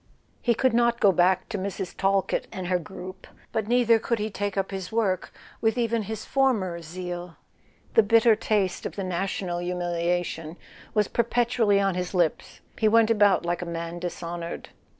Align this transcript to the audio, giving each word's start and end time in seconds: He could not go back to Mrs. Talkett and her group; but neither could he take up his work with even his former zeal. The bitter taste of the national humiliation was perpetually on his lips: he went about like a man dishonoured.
He 0.41 0.55
could 0.55 0.73
not 0.73 0.99
go 0.99 1.11
back 1.11 1.47
to 1.49 1.59
Mrs. 1.59 1.95
Talkett 1.95 2.47
and 2.51 2.65
her 2.65 2.79
group; 2.79 3.27
but 3.51 3.67
neither 3.67 3.99
could 3.99 4.17
he 4.17 4.31
take 4.31 4.57
up 4.57 4.71
his 4.71 4.91
work 4.91 5.31
with 5.61 5.77
even 5.77 6.01
his 6.01 6.25
former 6.25 6.81
zeal. 6.81 7.35
The 7.93 8.01
bitter 8.01 8.35
taste 8.35 8.87
of 8.87 8.95
the 8.95 9.03
national 9.03 9.59
humiliation 9.59 10.57
was 10.95 11.07
perpetually 11.07 11.79
on 11.79 11.93
his 11.93 12.15
lips: 12.15 12.61
he 12.79 12.87
went 12.87 13.11
about 13.11 13.45
like 13.45 13.61
a 13.61 13.65
man 13.67 13.99
dishonoured. 13.99 14.69